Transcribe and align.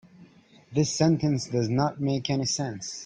This 0.73 0.91
sentence 0.91 1.47
does 1.47 1.69
not 1.69 2.01
make 2.01 2.31
any 2.31 2.45
sense. 2.45 2.99